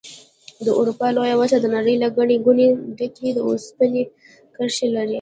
د 0.65 0.67
اروپا 0.79 1.07
لویه 1.15 1.35
وچه 1.37 1.57
د 1.61 1.65
نړۍ 1.75 1.95
له 2.03 2.07
ګڼې 2.17 2.37
ګوڼې 2.45 2.67
ډکې 2.97 3.29
د 3.33 3.39
اوسپنې 3.47 4.03
کرښې 4.55 4.87
لري. 4.95 5.09